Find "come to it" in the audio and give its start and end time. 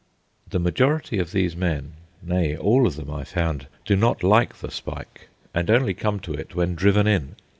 5.93-6.55